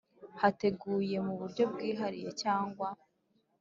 Hateguye 0.41 1.17
mu 1.27 1.33
buryo 1.39 1.63
bwihariye 1.71 2.29
cyangwa 2.41 2.87